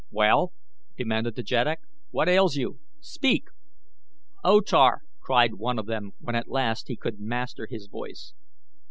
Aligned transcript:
"Well?" 0.09 0.51
demanded 0.97 1.35
the 1.35 1.43
jeddak. 1.43 1.81
"What 2.09 2.27
ails 2.27 2.55
you? 2.55 2.79
Speak!" 3.01 3.43
"O 4.43 4.59
Tar," 4.59 5.03
cried 5.19 5.53
one 5.53 5.77
of 5.77 5.85
them 5.85 6.13
when 6.19 6.33
at 6.33 6.47
last 6.49 6.87
he 6.87 6.95
could 6.95 7.19
master 7.19 7.67
his 7.69 7.85
voice. 7.85 8.33